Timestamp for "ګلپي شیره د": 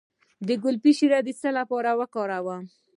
0.63-1.29